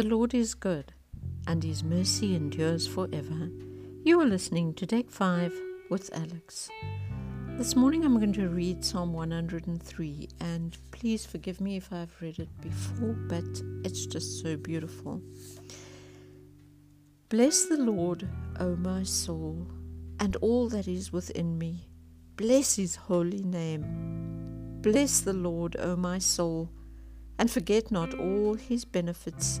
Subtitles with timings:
[0.00, 0.94] The Lord is good,
[1.46, 3.50] and his mercy endures forever.
[4.02, 5.52] You are listening to Deck 5
[5.90, 6.70] with Alex.
[7.58, 12.38] This morning I'm going to read Psalm 103, and please forgive me if I've read
[12.38, 13.44] it before, but
[13.84, 15.20] it's just so beautiful.
[17.28, 18.26] Bless the Lord,
[18.58, 19.66] O my soul,
[20.18, 21.90] and all that is within me.
[22.36, 24.78] Bless his holy name.
[24.80, 26.70] Bless the Lord, O my soul,
[27.38, 29.60] and forget not all his benefits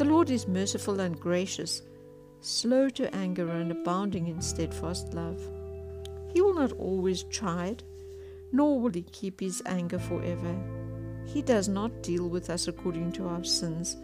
[0.00, 1.82] The Lord is merciful and gracious,
[2.40, 5.38] slow to anger and abounding in steadfast love.
[6.32, 7.82] He will not always chide,
[8.50, 10.56] nor will he keep his anger forever.
[11.26, 13.98] He does not deal with us according to our sins,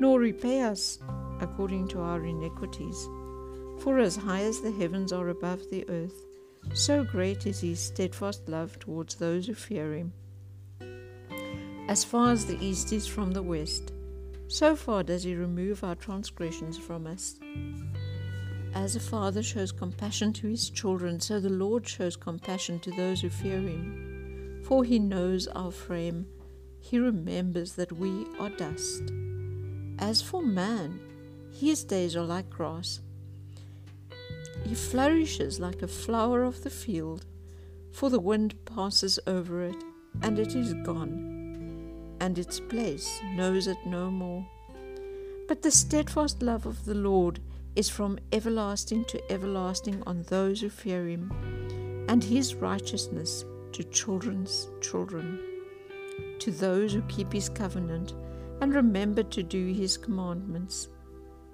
[0.00, 0.98] nor repay us
[1.42, 3.06] according to our iniquities.
[3.80, 6.24] For as high as the heavens are above the earth,
[6.72, 10.14] so great is his steadfast love towards those who fear him.
[11.90, 13.92] As far as the east is from the west,
[14.52, 17.36] so far does he remove our transgressions from us.
[18.74, 23.22] As a father shows compassion to his children, so the Lord shows compassion to those
[23.22, 24.62] who fear him.
[24.66, 26.26] For he knows our frame,
[26.78, 29.04] he remembers that we are dust.
[29.98, 31.00] As for man,
[31.58, 33.00] his days are like grass.
[34.66, 37.24] He flourishes like a flower of the field,
[37.90, 39.82] for the wind passes over it,
[40.20, 41.31] and it is gone
[42.22, 44.46] and its place knows it no more.
[45.48, 47.40] But the steadfast love of the Lord
[47.74, 51.32] is from everlasting to everlasting on those who fear him,
[52.08, 55.40] and his righteousness to children's children,
[56.38, 58.14] to those who keep his covenant
[58.60, 60.88] and remember to do his commandments.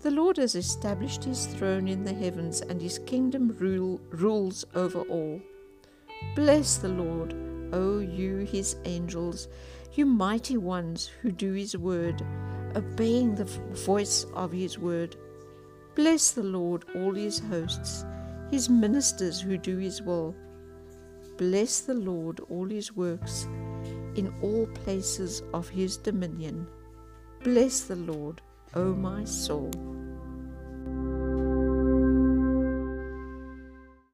[0.00, 5.02] The Lord has established his throne in the heavens, and his kingdom rule, rules over
[5.02, 5.42] all.
[6.34, 7.34] Bless the Lord,
[7.74, 9.48] O you his angels
[9.98, 12.22] you mighty ones who do his word,
[12.74, 15.16] obeying the voice of his word.
[15.94, 18.04] Bless the Lord, all his hosts,
[18.50, 20.34] his ministers who do his will.
[21.36, 23.44] Bless the Lord, all his works,
[24.14, 26.66] in all places of his dominion.
[27.42, 28.40] Bless the Lord,
[28.74, 29.70] O my soul.